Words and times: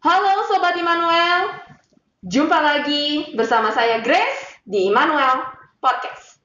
Halo 0.00 0.48
Sobat 0.48 0.80
Immanuel, 0.80 1.60
jumpa 2.24 2.56
lagi 2.56 3.36
bersama 3.36 3.68
saya 3.68 4.00
Grace 4.00 4.64
di 4.64 4.88
Immanuel 4.88 5.44
Podcast. 5.76 6.39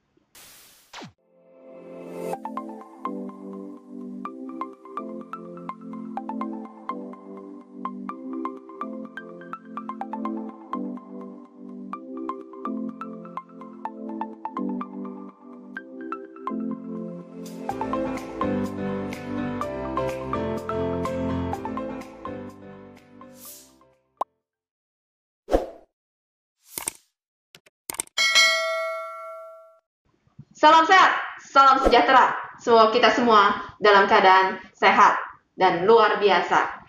Salam 30.56 30.88
sehat, 30.88 31.12
salam 31.52 31.76
sejahtera. 31.84 32.32
Semoga 32.56 32.88
kita 32.88 33.12
semua 33.12 33.60
dalam 33.76 34.08
keadaan 34.08 34.56
sehat 34.72 35.20
dan 35.52 35.84
luar 35.84 36.16
biasa. 36.16 36.80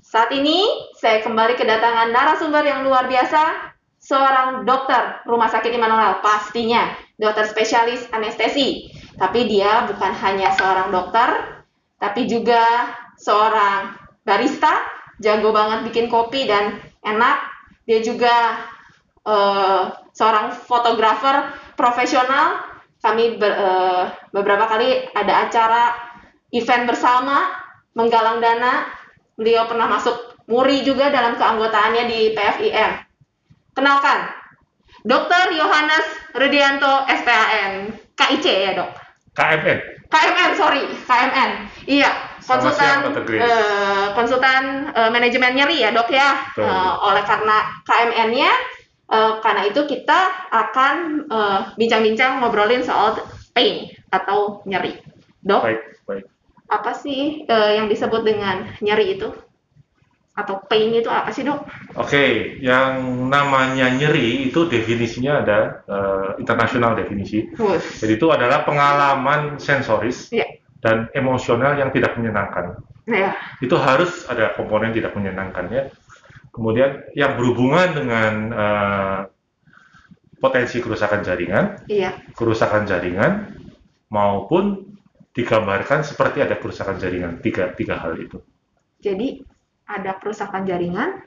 Saat 0.00 0.32
ini 0.32 0.64
saya 0.96 1.20
kembali 1.20 1.52
kedatangan 1.60 2.08
narasumber 2.08 2.64
yang 2.64 2.88
luar 2.88 3.04
biasa, 3.04 3.76
seorang 4.00 4.64
dokter 4.64 5.20
rumah 5.28 5.52
sakit 5.52 5.68
Immanuel 5.68 6.24
pastinya, 6.24 6.96
dokter 7.20 7.44
spesialis 7.44 8.08
anestesi. 8.08 8.88
Tapi 9.20 9.44
dia 9.44 9.84
bukan 9.84 10.12
hanya 10.24 10.56
seorang 10.56 10.88
dokter, 10.88 11.60
tapi 12.00 12.24
juga 12.24 12.64
seorang 13.20 14.00
barista, 14.24 14.80
jago 15.20 15.52
banget 15.52 15.92
bikin 15.92 16.08
kopi 16.08 16.48
dan 16.48 16.80
enak. 17.04 17.36
Dia 17.84 18.00
juga 18.00 18.64
eh, 19.28 19.82
seorang 20.16 20.56
fotografer 20.56 21.52
profesional 21.76 22.67
kami 22.98 23.38
ber, 23.38 23.52
eh, 23.54 24.04
beberapa 24.34 24.66
kali 24.66 25.06
ada 25.14 25.46
acara 25.46 25.82
event 26.50 26.84
bersama 26.90 27.46
menggalang 27.94 28.42
dana. 28.42 28.90
Beliau 29.38 29.70
pernah 29.70 29.86
masuk 29.86 30.34
muri 30.50 30.82
juga 30.82 31.12
dalam 31.14 31.38
keanggotaannya 31.38 32.04
di 32.10 32.34
PFIM. 32.34 32.90
Kenalkan, 33.76 34.26
Dr. 35.06 35.54
Yohanes 35.54 36.06
Rudianto 36.34 37.06
SPAN, 37.06 37.94
KIC 38.18 38.46
ya 38.50 38.72
dok? 38.74 38.90
KMN. 39.38 39.78
KMN, 40.10 40.50
sorry, 40.58 40.82
KMN. 41.06 41.50
Iya, 41.86 42.10
konsultan 42.42 42.74
siang, 42.74 43.00
Dr. 43.06 43.22
Grace. 43.28 43.42
eh, 43.46 44.06
konsultan 44.18 44.64
manajemen 45.14 45.54
nyeri 45.54 45.86
ya 45.86 45.94
dok 45.94 46.10
ya. 46.10 46.34
Eh, 46.58 46.92
oleh 47.06 47.22
karena 47.22 47.62
KMN-nya, 47.86 48.50
eh, 49.08 49.32
karena 49.40 49.62
itu 49.66 49.80
kita 49.84 50.20
akan 50.52 50.96
eh, 51.28 51.60
bincang-bincang 51.76 52.40
ngobrolin 52.40 52.84
soal 52.84 53.16
pain 53.52 53.88
atau 54.08 54.62
nyeri. 54.64 54.96
Dok, 55.38 55.62
Baik, 55.64 55.80
baik. 56.04 56.24
apa 56.68 56.90
sih 56.94 57.44
eh, 57.44 57.70
yang 57.76 57.88
disebut 57.88 58.22
dengan 58.22 58.68
nyeri 58.80 59.16
itu? 59.16 59.28
Atau 60.38 60.62
pain 60.70 60.94
itu 60.94 61.10
apa 61.10 61.34
sih 61.34 61.42
dok? 61.42 61.66
Oke, 61.98 62.54
yang 62.62 63.02
namanya 63.26 63.90
nyeri 63.90 64.46
itu 64.46 64.70
definisinya 64.70 65.42
ada 65.42 65.58
eh, 65.82 66.28
internasional 66.38 66.94
definisi. 66.94 67.42
Wus. 67.58 67.82
Jadi 67.98 68.14
itu 68.14 68.30
adalah 68.30 68.62
pengalaman 68.62 69.58
sensoris 69.58 70.30
Iya. 70.30 70.46
dan 70.78 71.10
emosional 71.10 71.74
yang 71.74 71.90
tidak 71.90 72.14
menyenangkan. 72.14 72.78
Ya, 73.08 73.34
Itu 73.58 73.80
harus 73.80 74.28
ada 74.30 74.52
komponen 74.54 74.92
tidak 74.94 75.16
menyenangkannya. 75.16 75.90
Kemudian 76.58 77.06
yang 77.14 77.38
berhubungan 77.38 77.88
dengan 77.94 78.32
eh, 78.50 79.20
potensi 80.42 80.82
kerusakan 80.82 81.22
jaringan, 81.22 81.86
iya. 81.86 82.18
kerusakan 82.34 82.82
jaringan 82.82 83.54
maupun 84.10 84.90
digambarkan 85.30 86.02
seperti 86.02 86.42
ada 86.42 86.58
kerusakan 86.58 86.98
jaringan. 86.98 87.38
Tiga, 87.38 87.70
tiga 87.78 88.02
hal 88.02 88.18
itu. 88.18 88.42
Jadi 88.98 89.46
ada 89.86 90.18
kerusakan 90.18 90.66
jaringan, 90.66 91.22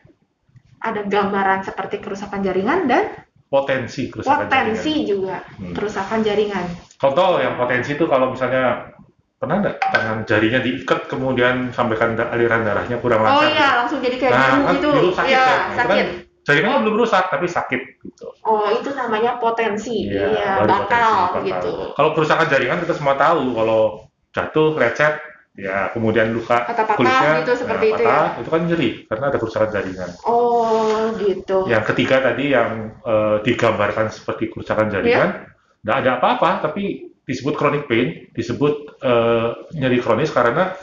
ada 0.84 1.02
gambaran 1.08 1.64
seperti 1.64 2.04
kerusakan 2.04 2.44
jaringan 2.44 2.92
dan 2.92 3.04
Potensi 3.48 4.08
kerusakan 4.08 4.48
jaringan. 4.48 4.52
potensi 4.52 4.94
juga 5.04 5.44
Hmm. 5.60 5.76
kerusakan 5.76 6.20
jaringan. 6.24 6.66
Contoh 6.96 7.36
yang 7.40 7.60
potensi 7.60 8.00
itu 8.00 8.08
kalau 8.08 8.32
misalnya 8.32 8.96
pernah 9.42 9.58
nggak 9.58 9.76
tangan 9.82 10.18
jarinya 10.30 10.62
diikat 10.62 11.10
kemudian 11.10 11.74
sampai 11.74 11.98
da- 12.14 12.30
aliran 12.30 12.62
darahnya 12.62 13.02
kurang 13.02 13.26
Oh 13.26 13.42
lancar. 13.42 13.50
iya, 13.50 13.68
langsung 13.82 13.98
jadi 13.98 14.16
kayak 14.22 14.32
Nah, 14.38 14.46
kan 14.62 14.76
gitu. 14.78 14.90
sakit 15.18 15.34
Iya, 15.34 15.42
kan. 15.42 15.58
Itu 15.58 15.78
sakit. 15.82 15.90
kan 15.90 16.08
jaringannya 16.46 16.80
belum 16.86 16.96
rusak 17.02 17.24
tapi 17.34 17.46
sakit 17.50 17.82
gitu. 18.06 18.28
Oh, 18.46 18.70
itu 18.70 18.90
namanya 18.94 19.42
potensi. 19.42 20.14
Iya, 20.14 20.62
baru 20.62 20.70
bakal 20.86 21.10
potensi, 21.34 21.50
bakal. 21.50 21.50
gitu. 21.50 21.72
Kalau 21.98 22.10
kerusakan 22.14 22.48
jaringan 22.54 22.80
kita 22.86 22.94
semua 22.94 23.16
tahu 23.18 23.42
kalau 23.58 23.82
jatuh, 24.30 24.70
lecet, 24.78 25.14
ya 25.58 25.90
kemudian 25.92 26.32
luka 26.32 26.64
Atau 26.64 26.86
patah 26.86 26.96
kulitnya 26.96 27.32
gitu, 27.44 27.54
seperti 27.60 27.86
nah, 27.90 27.98
itu 27.98 28.04
patah, 28.06 28.28
itu 28.40 28.50
kan 28.54 28.62
nyeri 28.64 28.90
karena 29.10 29.26
ada 29.28 29.38
kerusakan 29.42 29.70
jaringan. 29.74 30.10
Oh, 30.24 31.12
gitu. 31.18 31.58
Yang 31.66 31.84
ketiga 31.92 32.16
tadi 32.22 32.44
yang 32.54 32.94
eh, 33.02 33.38
digambarkan 33.42 34.08
seperti 34.14 34.54
kerusakan 34.54 34.88
jaringan, 34.94 35.30
Iya. 35.34 35.82
nggak 35.82 35.98
ada 36.06 36.12
apa-apa, 36.22 36.50
tapi 36.70 37.11
disebut 37.28 37.54
chronic 37.56 37.86
pain, 37.88 38.28
disebut 38.34 38.74
eh, 39.02 39.50
nyeri 39.78 39.98
kronis 40.02 40.32
karena 40.34 40.74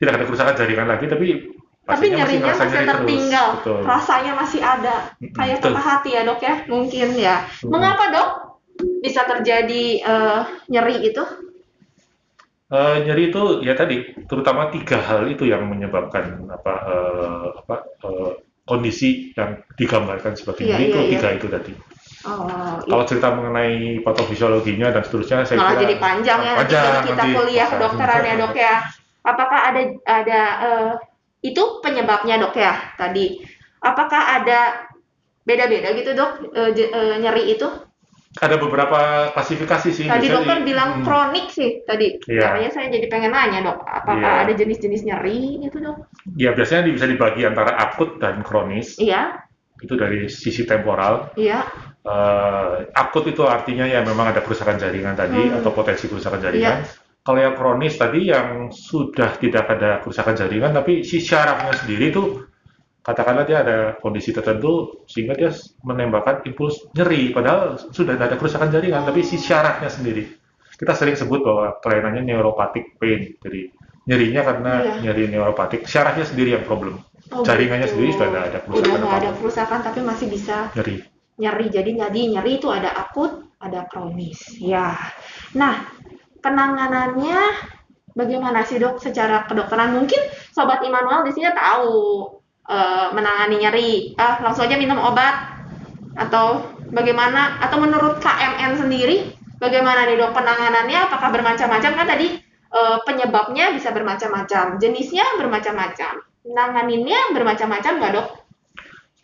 tidak 0.00 0.12
ada 0.20 0.24
kerusakan 0.28 0.54
jaringan 0.56 0.88
lagi, 0.90 1.06
tapi 1.08 1.28
Tapi 1.86 2.10
nyerinya 2.10 2.50
masih 2.58 2.66
nyeri 2.66 2.90
terus. 2.90 2.92
tertinggal, 2.98 3.48
Betul. 3.62 3.80
rasanya 3.86 4.32
masih 4.34 4.58
ada, 4.58 4.96
kayak 5.38 5.62
betul. 5.62 5.70
patah 5.70 5.84
hati 5.86 6.10
ya 6.18 6.22
dok 6.26 6.40
ya, 6.42 6.54
mungkin 6.66 7.08
ya. 7.14 7.36
Mm-mm. 7.62 7.70
Mengapa 7.70 8.04
dok 8.10 8.28
bisa 9.00 9.22
terjadi 9.22 9.84
eh, 10.02 10.40
nyeri 10.66 10.96
itu? 11.06 11.22
Eh, 12.66 12.96
nyeri 13.06 13.30
itu 13.30 13.42
ya 13.62 13.78
tadi, 13.78 13.96
terutama 14.26 14.74
tiga 14.74 14.98
hal 14.98 15.30
itu 15.30 15.46
yang 15.46 15.70
menyebabkan 15.70 16.50
apa 16.50 16.74
eh, 16.90 17.46
apa 17.62 17.76
eh, 18.02 18.32
kondisi 18.66 19.30
yang 19.38 19.62
digambarkan 19.78 20.34
sebagai 20.34 20.66
Iya, 20.66 20.74
nyeri 20.74 20.84
itu 20.90 20.98
iya, 20.98 21.06
iya. 21.06 21.12
tiga 21.14 21.28
itu 21.38 21.46
tadi. 21.46 21.72
Oh, 22.26 22.82
Kalau 22.82 23.04
cerita 23.06 23.30
mengenai 23.30 24.02
patofisiologinya 24.02 24.90
dan 24.90 25.02
seterusnya, 25.06 25.46
saya 25.46 25.62
malah 25.62 25.78
kira 25.78 25.82
jadi 25.86 25.94
panjang 26.02 26.40
ya 26.42 26.52
nanti 26.52 26.60
panjang 26.66 26.82
kalau 26.82 27.02
kita 27.06 27.22
nanti. 27.22 27.36
kuliah 27.38 27.68
kedokteran 27.70 28.22
ya 28.26 28.34
dok 28.34 28.54
ya. 28.58 28.74
Apakah 29.22 29.60
ada 29.70 29.82
ada 30.06 30.40
eh, 30.62 30.90
itu 31.42 31.62
penyebabnya 31.82 32.36
dok 32.42 32.54
ya 32.58 32.74
tadi? 32.98 33.38
Apakah 33.78 34.42
ada 34.42 34.90
beda-beda 35.46 35.94
gitu 35.94 36.10
dok 36.12 36.30
eh, 36.50 36.70
je- 36.74 36.90
eh, 36.90 37.14
nyeri 37.22 37.54
itu? 37.54 37.68
Ada 38.36 38.60
beberapa 38.60 39.32
klasifikasi 39.32 39.88
sih. 39.96 40.04
Tadi 40.04 40.28
dokter 40.28 40.60
bilang 40.60 41.00
hmm. 41.00 41.04
kronik 41.08 41.48
sih 41.48 41.80
tadi. 41.88 42.20
Iya. 42.28 42.52
Makanya 42.52 42.70
saya 42.74 42.86
jadi 42.92 43.06
pengen 43.08 43.32
nanya 43.32 43.64
dok, 43.64 43.80
apakah 43.80 44.20
Iya. 44.20 44.42
ada 44.44 44.52
jenis-jenis 44.52 45.08
nyeri 45.08 45.64
gitu 45.64 45.80
dok? 45.80 45.96
Ya 46.36 46.52
biasanya 46.52 46.92
bisa 46.92 47.08
dibagi 47.08 47.48
antara 47.48 47.72
akut 47.80 48.20
dan 48.20 48.44
kronis. 48.44 49.00
Iya, 49.00 49.40
Itu 49.80 49.96
dari 49.96 50.28
sisi 50.28 50.68
temporal. 50.68 51.32
iya. 51.36 51.64
Eh, 52.06 52.74
akut 52.94 53.26
itu 53.26 53.42
artinya 53.42 53.82
ya 53.82 53.98
memang 54.06 54.30
ada 54.30 54.38
kerusakan 54.38 54.78
jaringan 54.78 55.18
tadi 55.18 55.42
Hmm. 55.50 55.58
atau 55.58 55.74
potensi 55.74 56.06
kerusakan 56.06 56.38
jaringan. 56.38 56.86
Kalau 57.26 57.42
yang 57.42 57.58
kronis 57.58 57.98
tadi 57.98 58.30
yang 58.30 58.70
sudah 58.70 59.34
tidak 59.42 59.66
ada 59.66 59.98
kerusakan 59.98 60.38
jaringan 60.38 60.70
tapi 60.70 61.02
si 61.02 61.18
syarafnya 61.18 61.74
sendiri 61.74 62.14
itu 62.14 62.46
katakanlah 63.02 63.42
dia 63.42 63.66
ada 63.66 63.78
kondisi 63.98 64.30
tertentu 64.30 65.02
sehingga 65.10 65.34
dia 65.34 65.50
menembakkan 65.82 66.46
impuls 66.46 66.86
nyeri 66.94 67.34
padahal 67.34 67.74
sudah 67.90 68.14
tidak 68.14 68.26
ada 68.30 68.38
kerusakan 68.38 68.70
jaringan 68.70 69.02
tapi 69.02 69.26
si 69.26 69.42
syarafnya 69.42 69.90
sendiri. 69.90 70.30
Kita 70.78 70.94
sering 70.94 71.18
sebut 71.18 71.42
bahwa 71.42 71.82
kelainannya 71.82 72.22
neuropathic 72.22 72.94
pain. 73.02 73.34
Jadi 73.42 73.74
nyerinya 74.06 74.42
karena 74.46 74.72
Iya. 74.78 74.94
nyeri 75.10 75.24
neuropatik, 75.34 75.90
syarafnya 75.90 76.22
sendiri 76.22 76.54
yang 76.54 76.62
problem. 76.62 77.02
Oh, 77.34 77.42
Jaringannya 77.42 77.90
gitu. 77.90 77.98
sendiri 77.98 78.10
sudah 78.14 78.30
ada 78.46 78.58
kerusakan 78.62 78.86
Udah 78.86 78.94
nggak 79.02 79.18
ada 79.18 79.30
kerusakan 79.34 79.78
tapi 79.82 79.98
masih 80.06 80.26
bisa 80.30 80.70
Nyeri. 80.78 81.15
Nyeri. 81.36 81.66
Jadi 81.68 81.90
jadi 81.96 82.20
nyeri 82.36 82.60
itu 82.60 82.68
ada 82.72 82.92
akut, 82.96 83.52
ada 83.60 83.84
kronis. 83.88 84.56
Ya. 84.60 84.96
Nah, 85.56 85.84
penanganannya 86.40 87.40
bagaimana 88.16 88.64
sih 88.64 88.80
dok 88.80 89.00
secara 89.00 89.44
kedokteran? 89.44 89.96
Mungkin 89.96 90.20
sobat 90.52 90.84
Immanuel 90.84 91.24
di 91.28 91.32
sini 91.36 91.52
tahu 91.52 91.94
eh, 92.68 93.08
menangani 93.12 93.56
nyeri. 93.60 93.92
Ah, 94.16 94.40
langsung 94.40 94.68
aja 94.68 94.80
minum 94.80 95.00
obat 95.00 95.56
atau 96.16 96.72
bagaimana? 96.92 97.60
Atau 97.60 97.80
menurut 97.80 98.18
KMN 98.24 98.80
sendiri 98.80 99.36
bagaimana 99.60 100.08
nih 100.08 100.16
dok 100.16 100.32
penanganannya? 100.32 100.98
Apakah 101.12 101.28
bermacam-macam 101.32 101.92
kan 101.92 102.06
tadi 102.08 102.40
eh, 102.72 102.98
penyebabnya 103.04 103.76
bisa 103.76 103.92
bermacam-macam, 103.92 104.80
jenisnya 104.80 105.24
bermacam-macam, 105.36 106.24
nanganinnya 106.48 107.36
bermacam-macam 107.36 107.92
nggak 108.00 108.12
dok? 108.16 108.28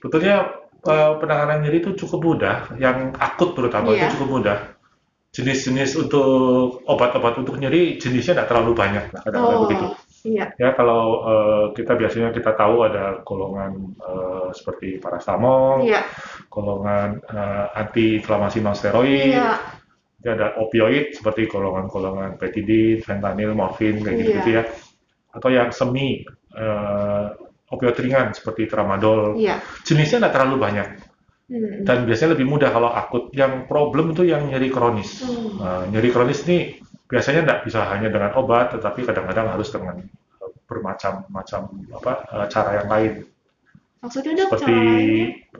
Sebetulnya 0.03 0.62
eh, 0.87 1.13
penanganan 1.19 1.63
nyeri 1.63 1.79
itu 1.83 1.91
cukup 2.07 2.21
mudah, 2.23 2.57
yang 2.79 3.15
akut 3.17 3.55
terutama 3.55 3.95
Iya. 3.95 4.11
itu 4.11 4.19
cukup 4.19 4.29
mudah. 4.41 4.59
Jenis-jenis 5.33 5.97
untuk 5.97 6.85
obat-obat 6.85 7.41
untuk 7.41 7.57
nyeri 7.57 7.97
jenisnya 7.97 8.37
tidak 8.37 8.49
terlalu 8.53 8.73
banyak, 8.77 9.05
kadang-kadang 9.17 9.57
Oh, 9.57 9.65
begitu. 9.65 9.87
Iya. 10.23 10.55
Ya 10.55 10.71
kalau 10.79 11.03
uh, 11.27 11.65
kita 11.75 11.99
biasanya 11.99 12.31
kita 12.31 12.55
tahu 12.55 12.87
ada 12.87 13.25
golongan 13.27 13.97
uh, 13.99 14.55
seperti 14.55 15.03
parastamol, 15.03 15.83
iya. 15.83 16.07
golongan 16.47 17.19
uh, 17.27 17.75
anti 17.75 18.23
inflamasi 18.23 18.63
non 18.63 18.77
steroid, 18.79 19.35
iya. 19.35 19.59
ada 20.23 20.55
opioid 20.63 21.19
seperti 21.19 21.51
golongan-golongan 21.51 22.39
petidin, 22.39 23.03
fentanyl, 23.03 23.51
morfin 23.59 23.99
kayak 23.99 24.17
gitu, 24.23 24.31
gitu 24.39 24.51
ya, 24.55 24.63
atau 25.35 25.49
yang 25.51 25.75
semi 25.75 26.23
uh, 26.55 27.35
opioid 27.73 27.97
ringan 27.97 28.37
seperti 28.37 28.69
tramadol. 28.69 29.41
Iya. 29.41 29.65
Jenisnya 29.83 30.21
tidak 30.23 30.33
terlalu 30.37 30.57
banyak. 30.61 30.89
Hmm. 31.49 31.85
Dan 31.85 32.05
biasanya 32.05 32.37
lebih 32.37 32.47
mudah 32.47 32.71
kalau 32.71 32.93
akut. 32.93 33.33
Yang 33.33 33.67
problem 33.67 34.13
itu 34.13 34.29
yang 34.29 34.47
nyeri 34.47 34.69
kronis. 34.69 35.25
Hmm. 35.25 35.59
Nah, 35.59 35.83
nyeri 35.89 36.13
kronis 36.13 36.45
ini 36.47 36.77
biasanya 37.09 37.41
tidak 37.45 37.61
bisa 37.69 37.81
hanya 37.89 38.09
dengan 38.13 38.33
obat, 38.37 38.77
tetapi 38.77 39.05
kadang-kadang 39.05 39.53
harus 39.53 39.69
dengan 39.73 40.01
bermacam-macam 40.69 41.61
apa 42.01 42.13
eh, 42.33 42.47
cara 42.49 42.71
yang 42.81 42.89
lain. 42.89 43.13
Maksudnya 44.03 44.49
seperti 44.49 44.81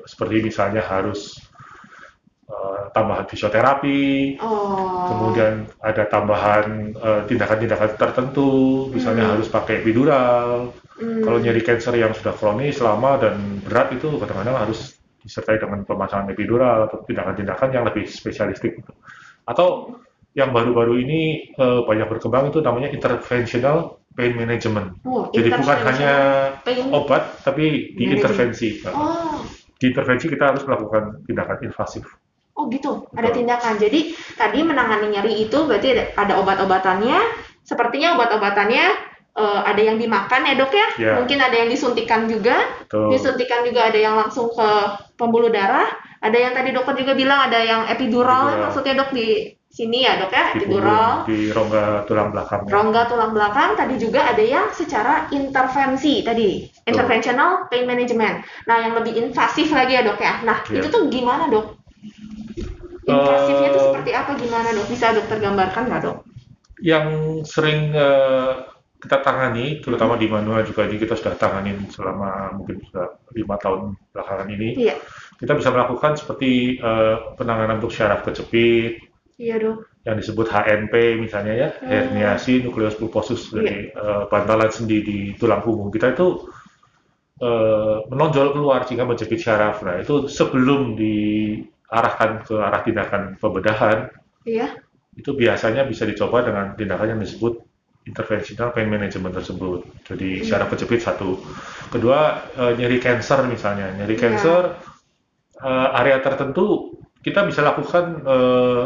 seperti 0.09 0.37
misalnya 0.43 0.83
harus 0.83 1.39
uh, 2.53 2.93
tambahan 2.93 3.25
fisioterapi, 3.25 4.37
oh. 4.39 5.09
kemudian 5.09 5.65
ada 5.81 6.05
tambahan 6.07 6.93
tindakan-tindakan 7.27 7.91
uh, 7.91 7.97
tertentu, 7.97 8.53
misalnya 8.93 9.25
hmm. 9.27 9.33
harus 9.41 9.49
pakai 9.49 9.81
epidural. 9.81 10.71
Hmm. 11.01 11.25
Kalau 11.25 11.39
nyeri 11.41 11.65
cancer 11.65 11.97
yang 11.97 12.13
sudah 12.13 12.37
kronis 12.37 12.79
lama 12.85 13.17
dan 13.17 13.65
berat 13.65 13.97
itu 13.97 14.21
kadang-kadang 14.21 14.69
harus 14.69 15.01
disertai 15.23 15.57
dengan 15.57 15.87
pemasangan 15.87 16.29
epidural 16.31 16.91
atau 16.91 17.01
tindakan-tindakan 17.09 17.69
yang 17.73 17.85
lebih 17.89 18.05
spesialistik. 18.05 18.83
Atau 19.49 19.99
yang 20.33 20.53
baru-baru 20.53 21.01
ini 21.01 21.53
uh, 21.61 21.85
banyak 21.85 22.09
berkembang 22.09 22.49
itu 22.53 22.65
namanya 22.65 22.89
interventional 22.89 24.01
pain 24.13 24.33
management. 24.37 25.01
Oh, 25.09 25.29
Jadi 25.33 25.49
bukan 25.53 25.79
hanya 25.89 26.15
pain 26.65 26.89
obat, 26.93 27.41
tapi 27.45 27.97
diintervensi. 27.97 28.85
Oh. 28.93 29.41
Di 29.77 29.91
intervensi 29.93 30.27
kita 30.29 30.55
harus 30.55 30.63
melakukan 30.69 31.25
tindakan 31.27 31.59
invasif. 31.65 32.05
Oh 32.63 32.71
gitu, 32.71 33.11
Betul. 33.11 33.19
ada 33.19 33.29
tindakan. 33.35 33.75
Jadi 33.83 34.15
tadi 34.39 34.63
menangani 34.63 35.19
nyeri 35.19 35.51
itu 35.51 35.59
berarti 35.67 35.99
ada, 35.99 36.05
ada 36.15 36.35
obat-obatannya. 36.39 37.19
Sepertinya 37.67 38.15
obat-obatannya 38.15 38.87
uh, 39.35 39.67
ada 39.67 39.83
yang 39.83 39.99
dimakan 39.99 40.47
ya 40.47 40.55
dok 40.55 40.71
ya. 40.71 40.89
Yeah. 40.95 41.15
Mungkin 41.19 41.43
ada 41.43 41.57
yang 41.59 41.67
disuntikan 41.75 42.31
juga. 42.31 42.55
Betul. 42.87 43.11
Disuntikan 43.19 43.67
juga 43.67 43.91
ada 43.91 43.99
yang 43.99 44.15
langsung 44.15 44.55
ke 44.55 44.71
pembuluh 45.19 45.51
darah. 45.51 45.91
Ada 46.23 46.39
yang 46.39 46.53
tadi 46.55 46.71
dokter 46.71 47.03
juga 47.03 47.19
bilang 47.19 47.51
ada 47.51 47.59
yang 47.59 47.83
epidural, 47.91 48.55
epidural. 48.55 48.63
maksudnya 48.71 48.95
dok 48.95 49.11
di 49.11 49.59
sini 49.73 50.05
ya 50.05 50.21
dok 50.21 50.29
ya 50.37 50.53
epidural 50.53 51.25
di, 51.25 51.49
rongga 51.49 52.05
tulang 52.05 52.29
belakang 52.29 52.69
rongga 52.69 53.09
tulang 53.09 53.33
belakang 53.33 53.73
tadi 53.73 53.97
juga 53.97 54.29
ada 54.29 54.45
yang 54.45 54.69
secara 54.69 55.33
intervensi 55.33 56.21
tadi 56.21 56.69
Tuh. 56.69 56.93
interventional 56.93 57.73
pain 57.73 57.89
management 57.89 58.45
nah 58.69 58.85
yang 58.85 58.93
lebih 58.93 59.17
invasif 59.17 59.73
lagi 59.73 59.97
ya 59.97 60.05
dok 60.05 60.21
ya 60.21 60.45
nah 60.45 60.61
yeah. 60.69 60.77
itu 60.77 60.93
tuh 60.93 61.09
gimana 61.09 61.49
dok 61.49 61.82
invasifnya 63.07 63.69
itu 63.73 63.81
uh, 63.81 63.87
seperti 63.91 64.11
apa 64.15 64.31
gimana 64.39 64.69
dok 64.71 64.87
bisa 64.91 65.07
dokter 65.15 65.39
gambarkan 65.43 65.85
nggak 65.91 66.03
dok 66.03 66.19
yang 66.83 67.07
sering 67.47 67.95
uh, 67.95 68.67
kita 69.03 69.19
tangani 69.19 69.83
terutama 69.83 70.15
di 70.15 70.31
manual 70.31 70.63
juga 70.63 70.87
ini 70.87 70.99
kita 70.99 71.19
sudah 71.19 71.35
tanganin 71.35 71.91
selama 71.91 72.55
mungkin 72.55 72.79
sudah 72.87 73.19
lima 73.35 73.59
tahun 73.59 73.99
belakangan 74.15 74.49
ini 74.55 74.69
yeah. 74.79 74.99
kita 75.39 75.59
bisa 75.59 75.75
melakukan 75.75 76.15
seperti 76.15 76.79
uh, 76.79 77.35
penanganan 77.35 77.83
untuk 77.83 77.91
syaraf 77.91 78.23
kejepit 78.23 79.13
Iya 79.43 79.57
dok. 79.59 79.77
Yang 80.07 80.17
disebut 80.23 80.47
HNP 80.51 80.95
misalnya 81.19 81.55
ya, 81.55 81.69
hmm. 81.75 81.89
herniasi 81.91 82.63
nukleus 82.63 82.95
pulposus 82.95 83.51
dari 83.51 83.91
uh, 83.91 84.31
bantalan 84.31 84.71
sendi 84.71 85.03
di 85.03 85.19
tulang 85.35 85.63
punggung 85.67 85.91
kita 85.91 86.15
itu 86.15 86.47
uh, 87.43 88.07
menonjol 88.07 88.55
keluar 88.55 88.87
sehingga 88.87 89.03
menjepit 89.03 89.43
syaraf. 89.43 89.83
Nah 89.83 89.99
itu 89.99 90.31
sebelum 90.31 90.95
diarahkan 91.93 92.49
ke 92.49 92.57
arah 92.57 92.81
tindakan 92.81 93.37
pembedahan, 93.37 94.09
iya. 94.49 94.73
itu 95.13 95.37
biasanya 95.37 95.85
bisa 95.85 96.09
dicoba 96.09 96.41
dengan 96.41 96.73
tindakan 96.73 97.13
yang 97.13 97.21
disebut 97.21 97.61
interventional 98.09 98.73
pain 98.73 98.89
management 98.89 99.37
tersebut. 99.37 99.85
Jadi 100.09 100.41
iya. 100.41 100.45
syaraf 100.49 100.73
kejepit 100.73 101.05
satu. 101.05 101.37
Kedua 101.93 102.49
uh, 102.57 102.73
nyeri 102.73 102.97
cancer 102.97 103.45
misalnya, 103.45 103.93
nyeri 103.93 104.17
iya. 104.17 104.23
cancer 104.25 104.63
uh, 105.61 106.01
area 106.01 106.17
tertentu 106.25 106.97
kita 107.21 107.45
bisa 107.45 107.61
lakukan 107.61 108.25
uh, 108.25 108.85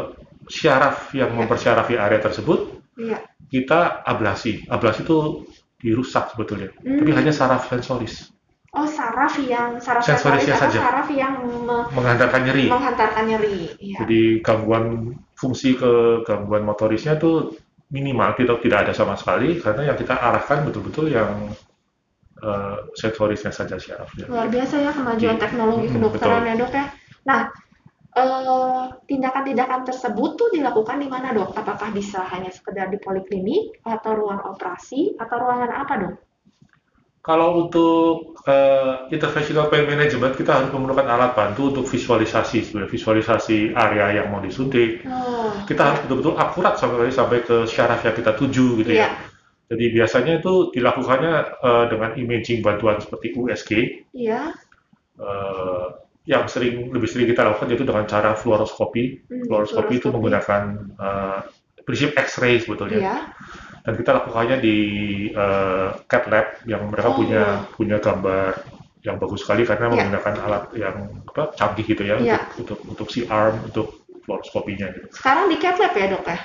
syaraf 0.51 1.15
yang 1.15 1.31
ya. 1.31 1.37
mempersyarafi 1.39 1.95
area 1.95 2.19
tersebut, 2.19 2.75
ya. 2.99 3.23
kita 3.47 4.03
ablasi. 4.03 4.67
Ablasi 4.67 5.07
itu 5.07 5.47
dirusak 5.79 6.35
sebetulnya, 6.35 6.75
hmm. 6.83 6.99
tapi 6.99 7.11
hanya 7.15 7.31
saraf 7.31 7.71
sensoris. 7.71 8.35
Oh, 8.75 8.83
saraf 8.83 9.39
yang 9.39 9.79
saraf 9.79 10.03
sensorisnya 10.03 10.59
saja. 10.59 10.79
Saraf 10.79 11.07
yang 11.13 11.39
me 11.63 11.87
menghantarkan 11.91 12.41
nyeri. 12.43 12.65
Menghantarkan 12.67 13.23
nyeri. 13.27 13.57
Ya. 13.79 14.03
Jadi 14.03 14.43
gangguan 14.43 15.15
fungsi 15.39 15.79
ke 15.79 16.23
gangguan 16.27 16.67
motorisnya 16.67 17.15
itu 17.15 17.55
minimal, 17.87 18.35
tidak 18.35 18.59
tidak 18.59 18.79
ada 18.87 18.93
sama 18.93 19.15
sekali 19.15 19.57
karena 19.63 19.93
yang 19.93 19.97
kita 19.97 20.19
arahkan 20.19 20.67
betul-betul 20.67 21.07
yang 21.07 21.55
uh, 22.43 22.91
sensorisnya 22.93 23.55
saja 23.55 23.79
syarafnya. 23.79 24.27
Luar 24.27 24.51
biasa 24.51 24.75
ya 24.83 24.91
kemajuan 24.91 25.39
teknologi 25.39 25.87
kedokteran 25.87 26.43
ya 26.43 26.53
dok 26.59 26.71
ya. 26.75 26.85
Nah, 27.23 27.47
Eh, 28.17 28.83
tindakan-tindakan 29.05 29.85
tersebut 29.85 30.41
tuh 30.41 30.49
dilakukan 30.49 30.97
di 30.97 31.05
mana 31.05 31.37
dok? 31.37 31.53
Apakah 31.53 31.93
bisa 31.93 32.25
hanya 32.33 32.49
sekedar 32.49 32.89
di 32.89 32.97
poliklinik 32.97 33.77
atau 33.85 34.17
ruang 34.17 34.41
operasi 34.41 35.13
atau 35.21 35.37
ruangan 35.37 35.69
apa 35.69 35.93
dok? 36.01 36.15
Kalau 37.21 37.61
untuk 37.61 38.36
uh, 38.47 39.11
interventional 39.11 39.67
pain 39.67 39.83
management 39.83 40.33
kita 40.39 40.51
harus 40.55 40.69
memerlukan 40.71 41.05
alat 41.05 41.35
bantu 41.35 41.75
untuk 41.75 41.85
visualisasi 41.85 42.63
sebenarnya 42.63 42.89
visualisasi 42.89 43.75
area 43.75 44.23
yang 44.23 44.31
mau 44.31 44.39
disuntik. 44.39 45.03
Oh, 45.03 45.51
kita 45.67 45.81
harus 45.83 45.99
betul-betul 46.07 46.39
akurat 46.39 46.79
sampai 46.79 47.11
sampai 47.11 47.43
ke 47.43 47.67
syaraf 47.67 48.01
yang 48.07 48.15
kita 48.15 48.31
tuju 48.33 48.81
gitu 48.81 48.91
yeah. 48.95 49.11
ya. 49.11 49.35
Jadi 49.67 49.85
biasanya 49.91 50.33
itu 50.39 50.71
dilakukannya 50.71 51.33
uh, 51.59 51.85
dengan 51.91 52.15
imaging 52.15 52.63
bantuan 52.63 53.03
seperti 53.03 53.35
USG. 53.35 53.71
Iya. 54.15 54.55
Yeah. 54.55 55.19
Uh, 55.19 56.07
yang 56.27 56.47
sering 56.51 56.91
lebih 56.91 57.07
sering 57.07 57.27
kita 57.27 57.43
lakukan 57.43 57.71
yaitu 57.71 57.87
dengan 57.87 58.07
cara 58.07 58.35
fluoroskopi. 58.35 59.27
Hmm, 59.27 59.43
fluoroskopi, 59.47 59.93
itu 59.99 60.07
menggunakan 60.11 60.63
uh, 60.99 61.39
prinsip 61.87 62.15
X-ray 62.15 62.59
sebetulnya. 62.63 62.99
Yeah. 62.99 63.21
Dan 63.87 63.93
kita 63.95 64.11
lakukannya 64.19 64.57
di 64.59 64.77
uh, 65.31 65.95
cat 66.11 66.27
lab 66.27 66.59
yang 66.67 66.91
mereka 66.91 67.07
oh, 67.07 67.15
punya 67.15 67.43
yeah. 67.63 67.71
punya 67.71 67.97
gambar 68.03 68.51
yang 69.07 69.15
bagus 69.15 69.47
sekali 69.47 69.63
karena 69.63 69.87
yeah. 69.87 69.93
menggunakan 69.95 70.33
alat 70.43 70.63
yang 70.75 70.95
apa 71.31 71.43
canggih 71.55 71.85
gitu 71.87 72.03
ya 72.03 72.19
yeah. 72.19 72.43
untuk 72.59 72.59
untuk 72.59 72.79
untuk 72.91 73.07
si 73.07 73.23
arm 73.31 73.63
untuk 73.63 74.03
fluoroskopinya 74.27 74.91
gitu. 74.91 75.07
Sekarang 75.15 75.47
di 75.47 75.55
cat 75.55 75.79
lab 75.79 75.95
ya 75.95 76.07
dok 76.11 76.27
ya? 76.27 76.39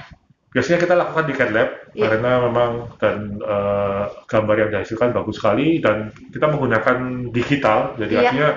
Biasanya 0.53 0.79
kita 0.85 0.95
lakukan 0.95 1.25
di 1.27 1.35
cat 1.35 1.51
lab 1.51 1.69
yeah. 1.99 2.07
karena 2.07 2.31
memang 2.47 2.71
dan 3.03 3.43
uh, 3.43 4.07
gambar 4.31 4.57
yang 4.63 4.71
dihasilkan 4.79 5.11
bagus 5.11 5.43
sekali 5.43 5.83
dan 5.83 6.15
kita 6.31 6.47
menggunakan 6.47 7.27
digital 7.35 7.99
jadi 7.99 8.13
yeah. 8.15 8.23
artinya 8.23 8.51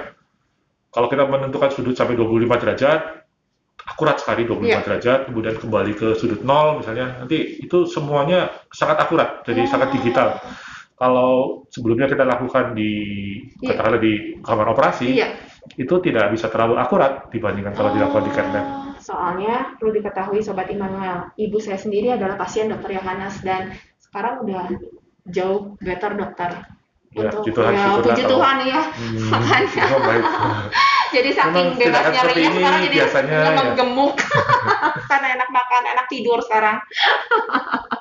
kalau 0.95 1.11
kita 1.11 1.27
menentukan 1.27 1.69
sudut 1.75 1.91
sampai 1.91 2.15
25 2.15 2.55
derajat, 2.55 3.24
akurat 3.85 4.17
sekali 4.17 4.49
25 4.49 4.65
yeah. 4.65 4.81
derajat, 4.81 5.19
kemudian 5.29 5.55
kembali 5.61 5.91
ke 5.93 6.07
sudut 6.17 6.41
nol 6.41 6.81
misalnya, 6.81 7.21
nanti 7.21 7.61
itu 7.61 7.85
semuanya 7.85 8.49
sangat 8.73 8.97
akurat, 8.97 9.45
jadi 9.45 9.61
oh. 9.63 9.69
sangat 9.69 9.89
digital. 9.93 10.41
Kalau 10.95 11.63
sebelumnya 11.69 12.09
kita 12.09 12.25
lakukan 12.25 12.73
di 12.73 12.91
yeah. 13.61 13.77
katakanlah 13.77 14.01
di 14.01 14.13
kamar 14.41 14.67
operasi, 14.73 15.07
yeah. 15.13 15.37
itu 15.77 16.01
tidak 16.01 16.33
bisa 16.33 16.49
terlalu 16.49 16.81
akurat 16.81 17.29
dibandingkan 17.29 17.77
kalau 17.77 17.93
oh. 17.93 17.95
dilakukan 17.95 18.23
di 18.25 18.31
CAT 18.33 18.55
Soalnya 19.05 19.77
perlu 19.77 20.01
diketahui 20.01 20.41
Sobat 20.41 20.65
Immanuel, 20.73 21.29
ibu 21.37 21.61
saya 21.61 21.77
sendiri 21.77 22.09
adalah 22.09 22.41
pasien 22.41 22.73
dokter 22.73 22.97
Yohanes 22.97 23.37
dan 23.45 23.77
sekarang 24.01 24.41
udah 24.49 24.65
jauh 25.29 25.77
better 25.77 26.17
dokter 26.17 26.51
Ya, 27.15 27.31
untuk, 27.31 27.47
puji 27.47 27.51
Tuhan, 27.55 27.71
ya, 27.71 27.87
puji 28.03 28.23
Tuhan 28.27 28.57
ya, 28.67 28.81
hmm, 28.91 29.27
makanya. 29.31 29.85
Jadi 31.15 31.29
saking 31.31 31.67
Memang 31.79 31.79
bebasnya 31.79 32.21
Ria 32.27 32.49
sekarang 32.51 32.81
jadi 32.83 32.97
biasanya, 32.99 33.37
ya. 33.39 33.73
gemuk 33.79 34.13
karena 35.09 35.27
enak 35.39 35.49
makan, 35.49 35.83
enak 35.95 36.05
tidur 36.11 36.39
sekarang. 36.43 36.77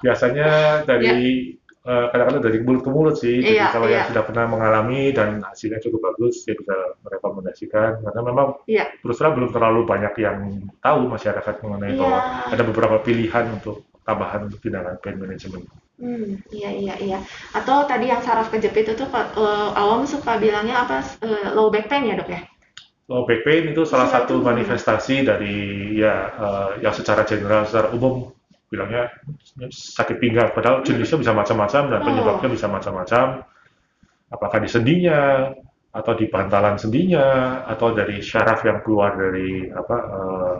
biasanya 0.02 0.48
dari 0.82 1.14
ya. 1.54 1.62
Uh, 1.84 2.08
kadang-kadang 2.08 2.48
dari 2.48 2.58
mulut 2.64 2.80
ke 2.80 2.88
mulut 2.88 3.16
sih. 3.20 3.44
Jadi 3.44 3.60
iya, 3.60 3.68
kalau 3.68 3.84
iya. 3.92 4.00
yang 4.00 4.08
sudah 4.08 4.24
pernah 4.24 4.48
mengalami 4.48 5.12
dan 5.12 5.44
hasilnya 5.44 5.84
cukup 5.84 6.00
bagus, 6.08 6.40
dia 6.48 6.56
bisa 6.56 6.72
merekomendasikan. 7.04 8.00
Karena 8.00 8.20
memang 8.24 8.56
iya. 8.64 8.88
terus 9.04 9.20
terang 9.20 9.36
belum 9.36 9.52
terlalu 9.52 9.84
banyak 9.84 10.16
yang 10.16 10.64
tahu 10.80 11.12
masyarakat 11.12 11.54
mengenai 11.60 11.92
iya. 11.92 12.00
bahwa 12.00 12.18
ada 12.56 12.62
beberapa 12.64 12.96
pilihan 13.04 13.52
untuk 13.52 13.84
tambahan 14.00 14.48
untuk 14.48 14.64
tindakan 14.64 14.96
pain 15.04 15.20
management. 15.20 15.68
Hmm, 16.00 16.40
iya 16.48 16.72
iya 16.72 16.94
iya. 16.98 17.18
Atau 17.52 17.84
tadi 17.84 18.08
yang 18.08 18.24
saraf 18.24 18.48
kejepit 18.48 18.96
itu 18.96 19.04
uh, 19.04 19.70
awam 19.76 20.08
suka 20.08 20.40
bilangnya 20.40 20.88
apa 20.88 21.04
uh, 21.20 21.52
low 21.52 21.68
back 21.68 21.92
pain 21.92 22.08
ya 22.08 22.16
dok 22.16 22.32
ya? 22.32 22.40
Low 23.04 23.28
back 23.28 23.44
pain 23.44 23.68
itu 23.68 23.84
salah 23.84 24.08
satu 24.08 24.40
manifestasi 24.40 25.28
dari 25.28 25.56
ya 26.00 26.32
uh, 26.40 26.70
yang 26.80 26.94
secara 26.96 27.20
general 27.28 27.68
secara 27.68 27.92
umum 27.92 28.32
bilangnya 28.72 29.12
sakit 29.70 30.18
pinggang, 30.18 30.50
padahal 30.56 30.80
jenisnya 30.82 31.20
bisa 31.20 31.32
macam-macam 31.36 31.82
dan 31.92 32.00
Oh. 32.00 32.06
penyebabnya 32.08 32.48
bisa 32.48 32.66
macam-macam. 32.66 33.44
Apakah 34.32 34.58
di 34.58 34.66
sendinya, 34.72 35.52
atau 35.94 36.12
di 36.18 36.26
bantalan 36.26 36.74
sendinya, 36.74 37.60
atau 37.70 37.94
dari 37.94 38.18
syaraf 38.18 38.66
yang 38.66 38.82
keluar 38.82 39.14
dari 39.14 39.68
apa 39.70 39.96
eh, 40.00 40.54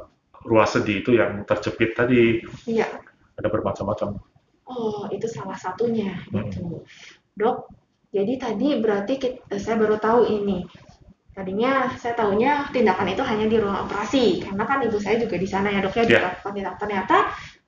ruas 0.47 0.77
sendi 0.77 1.01
itu 1.03 1.17
yang 1.17 1.43
terjepit 1.49 1.97
tadi, 1.97 2.39
Iya. 2.71 2.87
ada 3.35 3.49
bermacam-macam. 3.51 4.21
Oh, 4.69 5.09
itu 5.11 5.27
salah 5.27 5.57
satunya 5.59 6.13
Hmm. 6.31 6.45
gitu. 6.53 6.85
Dok, 7.35 7.67
jadi 8.15 8.37
tadi 8.39 8.79
berarti 8.79 9.13
kit- 9.19 9.43
eh, 9.51 9.59
saya 9.59 9.81
baru 9.81 9.97
tahu 9.99 10.29
ini. 10.29 10.63
Tadinya 11.35 11.91
saya 11.99 12.15
tahunya 12.15 12.71
tindakan 12.71 13.11
itu 13.11 13.23
hanya 13.27 13.51
di 13.51 13.59
ruang 13.59 13.91
operasi, 13.91 14.47
karena 14.47 14.65
kan 14.71 14.79
ibu 14.87 15.03
saya 15.03 15.19
juga 15.19 15.35
di 15.35 15.49
sana 15.51 15.67
ya 15.75 15.83
dok 15.83 15.99
ya 15.99 16.07
dilakukan 16.07 16.55
tindakan. 16.55 16.79
Ternyata 16.79 17.17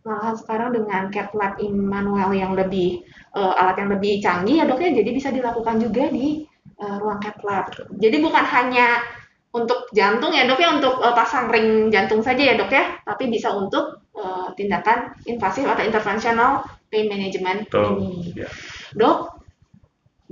malahan 0.06 0.34
sekarang 0.38 0.70
dengan 0.70 1.02
cat 1.10 1.34
lab 1.34 1.58
manual 1.66 2.30
yang 2.30 2.54
lebih 2.54 3.02
eh, 3.34 3.52
alat 3.58 3.76
yang 3.82 3.90
lebih 3.90 4.22
canggih 4.22 4.62
ya 4.62 4.64
dok 4.70 4.78
ya, 4.78 4.94
jadi 4.94 5.10
bisa 5.10 5.34
dilakukan 5.34 5.82
juga 5.82 6.06
di 6.14 6.46
eh, 6.78 6.96
ruang 7.02 7.18
cat 7.18 7.42
lab. 7.42 7.74
Jadi 7.98 8.16
bukan 8.22 8.44
hanya 8.46 9.02
untuk 9.50 9.90
jantung 9.90 10.30
ya 10.30 10.46
dok 10.46 10.62
ya, 10.62 10.70
untuk 10.78 11.02
eh, 11.02 11.14
pasang 11.18 11.50
ring 11.50 11.90
jantung 11.90 12.22
saja 12.22 12.38
ya 12.38 12.54
dok 12.54 12.70
ya, 12.70 13.02
tapi 13.02 13.26
bisa 13.26 13.50
untuk 13.50 14.06
eh, 14.14 14.48
tindakan 14.54 15.10
invasif 15.26 15.66
atau 15.66 15.82
intervensional 15.82 16.62
pain 16.86 17.10
management 17.10 17.66
Betul. 17.66 17.98
ini. 17.98 18.46
Ya. 18.46 18.48
Dok, 18.94 19.42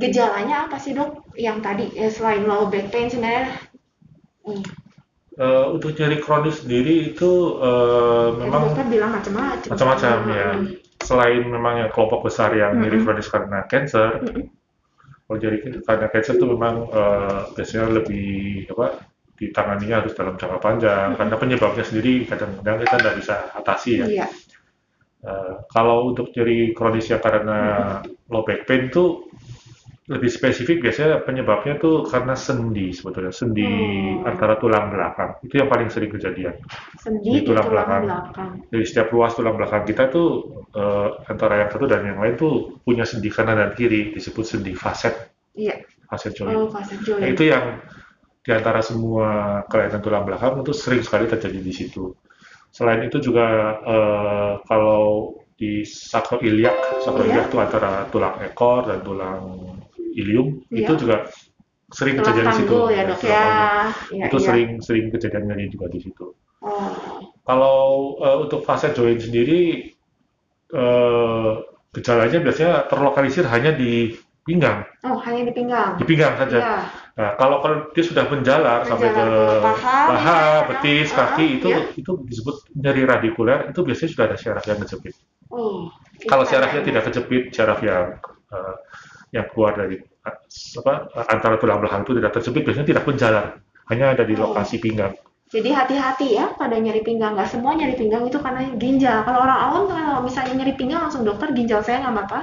gejalanya 0.02 0.56
apa 0.66 0.76
sih 0.84 0.92
dok? 0.98 1.10
Yang 1.46 1.58
tadi 1.66 1.84
eh, 2.02 2.10
selain 2.16 2.42
low 2.50 2.62
back 2.72 2.86
pain 2.92 3.08
sebenarnya, 3.12 3.44
hmm, 4.44 4.62
Eh, 5.34 5.64
untuk 5.74 5.98
nyeri 5.98 6.22
kronis 6.22 6.62
sendiri 6.62 7.10
itu 7.10 7.30
tadi 8.38 8.46
memang 8.46 8.62
dokter 8.62 8.84
bilang 8.92 9.10
macam-macam. 9.16 9.72
macam-macam 9.72 10.16
Hmm, 10.22 10.30
ya. 10.30 10.48
hmm, 10.52 10.66
Selain 11.02 11.42
memang 11.44 11.74
yang 11.84 11.90
kelompok 11.92 12.20
besar 12.30 12.50
yang 12.56 12.78
nyeri 12.80 12.96
Mm-mm. 12.96 13.04
kronis 13.04 13.28
karena 13.28 13.66
cancer, 13.68 14.10
Mm-mm. 14.22 14.44
kalau 15.26 15.38
jadi 15.40 15.56
karena 15.88 16.06
cancer 16.12 16.34
itu 16.36 16.46
memang 16.48 16.74
eh, 16.92 17.40
biasanya 17.56 17.86
lebih 18.02 18.26
apa 18.76 18.86
ditanganinya 19.34 19.96
harus 20.04 20.14
dalam 20.14 20.34
jangka 20.38 20.58
panjang 20.62 21.08
karena 21.18 21.34
penyebabnya 21.42 21.84
sendiri 21.84 22.14
kadang-kadang 22.30 22.76
kita 22.86 22.96
tidak 23.02 23.14
bisa 23.18 23.34
atasi 23.58 23.90
ya. 24.04 24.08
Iya. 24.08 24.26
Eh, 25.24 25.54
kalau 25.72 26.12
untuk 26.12 26.36
nyeri 26.36 26.76
kronis 26.76 27.08
yang 27.08 27.22
karena 27.24 27.58
low 28.28 28.44
back 28.44 28.68
pain 28.68 28.92
itu 28.92 29.24
lebih 30.04 30.28
spesifik 30.28 30.84
biasanya 30.84 31.24
penyebabnya 31.24 31.80
tuh 31.80 32.04
karena 32.04 32.36
sendi 32.36 32.92
sebetulnya 32.92 33.32
sendi 33.32 33.64
Hmm. 33.64 34.28
antara 34.28 34.60
tulang 34.60 34.92
belakang 34.92 35.40
itu 35.40 35.56
yang 35.56 35.68
paling 35.72 35.88
sering 35.88 36.12
kejadian. 36.12 36.60
Sendi 37.00 37.24
di 37.24 37.40
Di 37.40 37.48
tulang 37.48 37.64
tulang 37.64 37.72
belakang. 37.88 38.02
belakang. 38.04 38.50
Jadi 38.68 38.84
setiap 38.84 39.08
ruas 39.16 39.32
tulang 39.32 39.56
belakang 39.56 39.82
kita 39.88 40.12
tuh 40.12 40.28
eh, 40.76 41.08
antara 41.32 41.64
yang 41.64 41.70
satu 41.72 41.88
dan 41.88 42.04
yang 42.04 42.20
lain 42.20 42.36
tuh 42.36 42.76
punya 42.84 43.08
sendi 43.08 43.32
kanan 43.32 43.56
dan 43.56 43.70
kiri 43.72 44.12
disebut 44.12 44.44
sendi 44.44 44.76
facet 44.76 45.32
Iya. 45.56 45.80
facet 46.04 46.36
joint. 46.36 46.52
Oh, 46.52 46.68
facet 46.68 47.00
Nah, 47.00 47.24
itu 47.30 47.48
yang 47.48 47.80
di 48.44 48.50
antara 48.52 48.84
semua 48.84 49.62
kelainan 49.72 50.04
tulang 50.04 50.28
belakang 50.28 50.60
itu 50.60 50.76
sering 50.76 51.00
sekali 51.00 51.24
terjadi 51.24 51.64
di 51.64 51.72
situ. 51.72 52.12
Selain 52.68 53.00
itu 53.08 53.24
juga 53.24 53.46
eh, 53.80 54.52
kalau 54.68 55.32
di 55.56 55.80
sakroiliak, 55.86 57.00
sakroiliak 57.00 57.46
Iya. 57.46 57.50
itu 57.54 57.56
antara 57.56 58.04
tulang 58.12 58.36
ekor 58.42 58.84
dan 58.90 59.00
tulang 59.00 59.40
ilium 60.14 60.62
Iya. 60.70 60.86
itu 60.86 60.92
juga 61.06 61.16
sering 61.90 62.16
kejadian 62.18 62.46
di 62.50 62.54
situ. 62.58 62.76
ya 62.90 62.96
Ya, 62.96 63.02
dok 63.06 63.20
ya. 63.22 63.44
Iya, 64.10 64.24
itu 64.30 64.36
iya. 64.40 64.44
sering 64.46 64.68
sering 64.82 65.06
kejadian 65.14 65.44
nyeri 65.46 65.66
juga 65.70 65.86
di 65.90 65.98
situ. 66.02 66.34
Oh, 66.64 66.90
Kalau 67.44 67.76
eh, 68.24 68.36
untuk 68.40 68.64
facet 68.64 68.96
joint 68.96 69.20
sendiri 69.20 69.92
eh, 70.74 71.52
gejalanya 71.94 72.38
biasanya 72.42 72.72
terlokalisir 72.90 73.44
hanya 73.46 73.70
di 73.70 74.16
pinggang, 74.44 74.84
oh 75.08 75.16
hanya 75.24 75.48
di 75.48 75.52
pinggang. 75.56 75.96
di 75.96 76.04
pinggang 76.04 76.34
saja. 76.36 76.58
Iya. 76.60 76.76
Nah, 77.14 77.30
kalau 77.38 77.62
kalau 77.62 77.76
dia 77.94 78.04
sudah 78.04 78.26
menjalar 78.28 78.82
sampai 78.84 79.08
ke 79.08 79.26
paha, 79.62 79.98
paha, 80.10 80.10
misalnya, 80.10 80.66
betis, 80.68 81.08
ah, 81.14 81.16
kaki 81.30 81.46
itu 81.62 81.68
iya. 81.70 81.80
itu 81.96 82.12
disebut 82.26 82.56
nyeri 82.74 83.02
radikuler. 83.06 83.70
Itu 83.70 83.86
biasanya 83.86 84.10
sudah 84.12 84.24
ada 84.28 84.36
syaraf 84.36 84.64
yang 84.66 84.78
kejepit. 84.82 85.14
Oh, 85.48 85.88
Kalau 86.26 86.44
syarafnya 86.44 86.82
tandanya. 86.82 86.88
tidak 86.90 87.02
kejepit, 87.08 87.42
syaraf 87.54 87.80
yang 87.80 88.18
eh, 88.50 88.74
yang 89.34 89.46
keluar 89.50 89.74
dari 89.74 89.98
apa 90.78 91.10
antara 91.28 91.58
tulang 91.58 91.82
belakang 91.82 92.06
itu 92.06 92.12
tidak 92.16 92.32
terjepit, 92.38 92.62
biasanya 92.64 92.88
tidak 92.94 93.04
menjalar, 93.04 93.44
hanya 93.90 94.04
ada 94.14 94.22
di 94.24 94.34
Oh. 94.38 94.54
lokasi 94.54 94.78
pinggang. 94.80 95.12
Jadi 95.52 95.70
hati-hati 95.70 96.34
ya 96.34 96.50
pada 96.56 96.74
nyeri 96.80 97.04
pinggang. 97.04 97.36
Nggak 97.36 97.50
semua 97.52 97.76
nyeri 97.78 97.94
pinggang 97.94 98.26
itu 98.26 98.38
karena 98.42 98.64
ginjal. 98.74 99.22
Kalau 99.22 99.38
orang 99.44 99.58
awam 99.60 99.82
kalau 99.86 100.22
misalnya 100.24 100.54
nyeri 100.64 100.74
pinggang 100.74 101.04
langsung 101.04 101.22
dokter 101.22 101.52
ginjal 101.54 101.78
saya 101.84 102.02
nggak 102.02 102.14
apa-apa. 102.16 102.40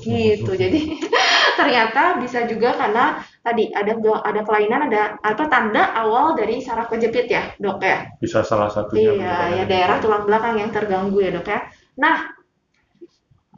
Gitu. 0.00 0.52
Jadi 0.62 0.80
ternyata 1.60 2.18
bisa 2.18 2.46
juga 2.50 2.74
karena 2.74 3.20
tadi 3.44 3.70
ada 3.74 3.94
ada 4.24 4.40
kelainan, 4.42 4.80
ada 4.90 5.02
apa 5.22 5.44
tanda 5.46 5.92
awal 5.94 6.34
dari 6.34 6.58
saraf 6.58 6.88
kejepit 6.90 7.26
ya 7.30 7.42
dok 7.62 7.78
ya. 7.84 8.08
Bisa 8.18 8.42
salah 8.42 8.72
satunya. 8.72 9.14
Iya, 9.14 9.36
ya 9.62 9.64
daerah 9.68 9.96
tulang 10.02 10.24
belakang 10.26 10.58
yang 10.58 10.70
terganggu 10.74 11.18
ya 11.20 11.30
dok 11.30 11.46
ya. 11.46 11.60
Nah, 11.98 12.37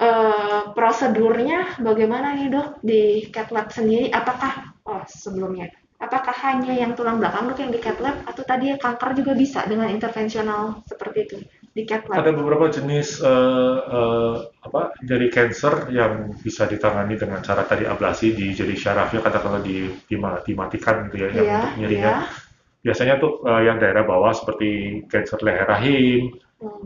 eh, 0.07 0.61
prosedurnya 0.77 1.59
bagaimana 1.87 2.27
nih 2.39 2.49
dok 2.55 2.69
di 2.89 3.03
cat 3.35 3.49
lab 3.55 3.69
sendiri? 3.77 4.07
Apakah 4.21 4.53
oh 4.91 5.03
sebelumnya, 5.23 5.67
apakah 6.07 6.35
hanya 6.47 6.73
yang 6.83 6.93
tulang 6.99 7.17
belakang 7.21 7.45
dok 7.49 7.59
yang 7.63 7.73
di 7.77 7.81
cat 7.87 7.99
lab 8.05 8.17
atau 8.31 8.43
tadi 8.51 8.67
kanker 8.85 9.11
juga 9.19 9.33
bisa 9.43 9.61
dengan 9.71 9.89
intervensional 9.97 10.63
seperti 10.91 11.19
itu 11.27 11.37
di 11.77 11.83
cat 11.91 12.05
lab? 12.13 12.23
Ada 12.23 12.35
beberapa 12.35 12.67
jenis 12.67 13.23
eh, 13.23 13.79
eh, 13.87 14.35
apa 14.67 14.83
dari 14.99 15.31
cancer 15.31 15.87
yang 15.95 16.35
bisa 16.43 16.67
ditangani 16.67 17.15
dengan 17.15 17.39
cara 17.39 17.63
tadi 17.63 17.87
ablasi 17.87 18.35
di 18.35 18.51
jadi 18.51 18.75
syarafnya 18.75 19.23
katakanlah 19.23 19.63
di, 19.63 19.87
dima- 20.11 20.43
dimatikan 20.43 21.07
gitu 21.07 21.23
ya 21.23 21.31
yang 21.39 21.47
Iya, 21.47 21.61
untuk 21.63 21.71
nyerinya. 21.79 22.11
iya. 22.11 22.41
Biasanya 22.83 23.15
tuh 23.23 23.43
eh, 23.47 23.63
yang 23.71 23.79
daerah 23.79 24.05
bawah 24.07 24.33
seperti 24.35 24.69
cancer 25.11 25.39
leher 25.47 25.67
rahim. 25.71 26.35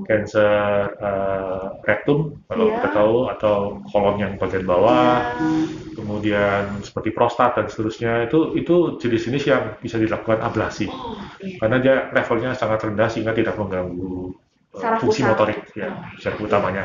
Cancer 0.06 0.54
eh, 1.02 1.64
rektum 1.82 2.38
kalau 2.46 2.70
Iya. 2.70 2.74
kita 2.78 2.88
tahu 2.94 3.16
atau 3.34 3.56
kolon 3.90 4.16
yang 4.22 4.32
bagian 4.38 4.62
bawah, 4.62 5.34
Iya. 5.34 5.98
kemudian 5.98 6.62
seperti 6.82 7.10
prostat 7.10 7.58
dan 7.58 7.66
seterusnya 7.66 8.30
itu 8.30 8.54
itu 8.54 8.98
jenis-jenis 9.02 9.44
yang 9.50 9.62
bisa 9.82 9.98
dilakukan 9.98 10.38
ablasi 10.42 10.86
Oh, 10.86 11.18
iya. 11.42 11.58
karena 11.58 11.76
dia 11.82 11.94
levelnya 12.14 12.50
sangat 12.54 12.86
rendah 12.86 13.08
sehingga 13.10 13.34
tidak 13.34 13.58
mengganggu 13.58 14.34
Saraf 14.74 14.98
fungsi 15.06 15.22
motorik 15.22 15.70
ya 15.78 15.86
Oh. 15.90 16.18
syaraf 16.18 16.38
utamanya. 16.42 16.84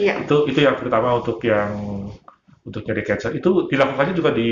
Iya. 0.00 0.24
Itu 0.24 0.48
itu 0.48 0.60
yang 0.64 0.76
terutama 0.80 1.20
untuk 1.20 1.36
yang 1.44 1.72
untuk 2.64 2.82
nyeri 2.82 3.04
cancer 3.04 3.32
itu 3.36 3.68
dilakukannya 3.70 4.12
juga 4.16 4.32
di 4.32 4.50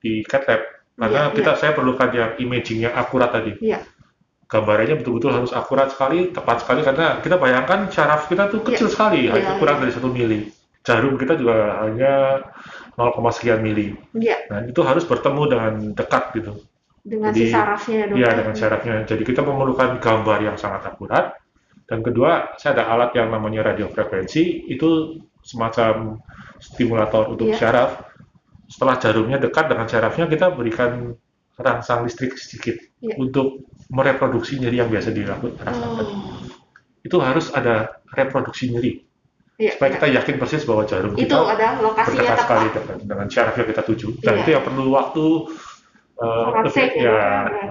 di 0.00 0.20
cat 0.24 0.44
lab 0.46 0.60
karena 0.94 1.20
Iya, 1.26 1.34
kita 1.34 1.52
saya 1.58 1.72
perlukan 1.74 2.06
yang 2.14 2.30
imaging 2.38 2.86
yang 2.86 2.94
akurat 2.94 3.32
tadi. 3.34 3.56
Iya. 3.58 3.82
Gambarannya 4.54 5.02
betul-betul 5.02 5.34
harus 5.34 5.50
akurat 5.50 5.90
sekali, 5.90 6.30
tepat 6.30 6.62
sekali 6.62 6.86
karena 6.86 7.18
kita 7.18 7.34
bayangkan 7.42 7.90
syaraf 7.90 8.30
kita 8.30 8.46
tuh 8.54 8.62
kecil 8.62 8.86
Iya. 8.86 8.94
sekali, 8.94 9.20
Iya, 9.26 9.30
hanya 9.34 9.52
kurang 9.58 9.76
iya. 9.78 9.82
dari 9.82 9.92
satu 9.98 10.08
mili. 10.14 10.46
Jarum 10.86 11.18
kita 11.18 11.34
juga 11.34 11.82
hanya 11.82 12.12
0, 12.94 13.34
sekian 13.34 13.58
mili. 13.66 13.98
Iya. 14.14 14.46
Nah, 14.46 14.62
itu 14.62 14.78
harus 14.86 15.02
bertemu 15.02 15.42
dengan 15.50 15.72
dekat 15.98 16.24
gitu. 16.38 16.62
Dengan 17.02 17.34
Jadi, 17.34 17.40
si 17.42 17.52
sarafnya 17.52 17.96
ya. 18.06 18.14
Iya, 18.14 18.28
dengan 18.38 18.54
syarafnya. 18.54 18.94
Jadi 19.02 19.22
kita 19.26 19.42
memerlukan 19.42 19.98
gambar 19.98 20.38
yang 20.46 20.54
sangat 20.54 20.86
akurat. 20.86 21.34
Dan 21.90 22.00
kedua, 22.06 22.54
saya 22.56 22.78
ada 22.78 22.84
alat 22.94 23.10
yang 23.18 23.34
namanya 23.34 23.74
radiofrekuensi. 23.74 24.70
Itu 24.70 25.18
semacam 25.42 26.22
stimulator 26.62 27.26
untuk 27.34 27.50
Iya. 27.50 27.58
syaraf. 27.58 27.90
Setelah 28.70 28.96
jarumnya 29.02 29.36
dekat 29.42 29.66
dengan 29.66 29.84
syarafnya, 29.90 30.24
kita 30.30 30.46
berikan 30.54 31.12
rangsang 31.56 32.02
listrik 32.02 32.34
sedikit 32.34 32.74
Iya. 32.98 33.14
untuk 33.20 33.62
mereproduksi 33.88 34.58
nyeri 34.58 34.80
yang 34.80 34.88
biasa 34.88 35.12
dilakukan. 35.12 35.66
Oh. 35.70 36.40
Itu 37.04 37.20
harus 37.20 37.52
ada 37.52 38.00
reproduksi 38.10 38.72
nyeri. 38.72 39.04
Iya, 39.54 39.78
Supaya 39.78 39.88
iya. 39.88 39.96
kita 40.00 40.06
yakin 40.18 40.34
persis 40.40 40.66
bahwa 40.66 40.82
jarum 40.82 41.14
Itu 41.14 41.30
kita 41.30 41.36
ada 41.46 41.78
lokasinya 41.78 42.16
berdekat 42.26 42.38
sekali 42.42 42.66
tepat. 42.66 42.74
dengan, 42.74 42.98
dengan 43.06 43.26
syaraf 43.30 43.54
yang 43.54 43.68
kita 43.70 43.82
tuju. 43.86 44.08
Dan 44.18 44.32
Iya. 44.34 44.40
itu 44.42 44.50
yang 44.50 44.64
perlu 44.64 44.84
waktu 44.90 45.24
uh, 46.14 46.46
lebih- 46.64 46.94
ya, 46.96 47.10
ya, 47.10 47.22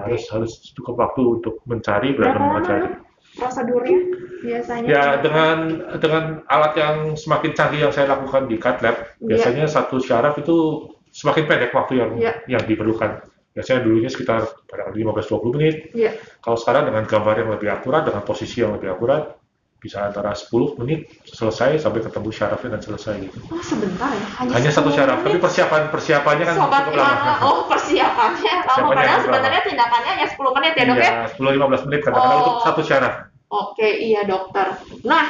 harus 0.04 0.22
harus 0.30 0.52
cukup 0.72 0.94
waktu 1.00 1.22
untuk 1.40 1.54
mencari 1.64 2.12
Berapa 2.12 2.40
mencari. 2.40 2.88
prosedurnya 3.34 3.98
biasanya? 4.40 4.86
Ya 4.86 5.04
dengan 5.18 5.56
dengan 5.98 6.24
alat 6.46 6.72
yang 6.78 6.96
semakin 7.16 7.50
canggih 7.52 7.80
yang 7.84 7.92
saya 7.92 8.06
lakukan 8.06 8.46
di 8.46 8.56
cat 8.56 8.80
lab, 8.80 8.96
Iya. 9.18 9.26
biasanya 9.26 9.64
satu 9.66 9.98
syaraf 9.98 10.38
itu 10.38 10.88
semakin 11.10 11.44
pendek 11.44 11.72
waktu 11.74 12.00
yang 12.00 12.10
Iya. 12.16 12.32
yang 12.48 12.62
diperlukan. 12.64 13.33
Biasanya 13.54 13.86
dulunya 13.86 14.10
sekitar 14.10 14.50
barangkali 14.66 14.98
15-20 15.06 15.54
menit. 15.54 15.74
Iya. 15.94 16.18
Kalau 16.42 16.58
sekarang 16.58 16.90
dengan 16.90 17.06
gambar 17.06 17.34
yang 17.38 17.50
lebih 17.54 17.70
akurat, 17.70 18.02
dengan 18.02 18.26
posisi 18.26 18.66
yang 18.66 18.74
lebih 18.74 18.90
akurat, 18.90 19.38
bisa 19.78 20.00
antara 20.00 20.32
10 20.32 20.80
menit 20.80 21.12
selesai 21.28 21.76
sampai 21.76 22.00
ketemu 22.00 22.32
syarafnya 22.32 22.80
dan 22.80 22.82
selesai 22.82 23.14
gitu. 23.20 23.36
Oh 23.52 23.60
sebentar 23.60 24.08
ya, 24.10 24.26
hanya, 24.40 24.52
Hanya 24.56 24.70
satu 24.72 24.88
10 24.88 24.96
syaraf, 24.96 25.18
tapi 25.20 25.36
persiapan 25.36 25.82
persiapannya 25.92 26.44
kan 26.48 26.56
Sobat 26.56 26.82
cukup 26.88 27.04
lama. 27.04 27.32
Oh 27.44 27.60
persiapannya 27.68 28.54
lama, 28.64 28.88
padahal 28.90 29.20
sebenarnya 29.22 29.62
tindakannya 29.68 30.10
hanya 30.16 30.26
10 30.32 30.56
menit 30.56 30.72
ya 30.72 30.84
dok 30.88 30.96
ya? 30.96 31.04
Iya, 31.04 31.24
10-15 31.36 31.86
menit 31.86 32.00
kadang-kadang 32.00 32.32
Oh. 32.32 32.42
untuk 32.42 32.56
satu 32.64 32.80
syaraf. 32.80 33.14
Oke, 33.52 33.86
iya 33.86 34.24
dokter. 34.24 34.66
Nah, 35.04 35.24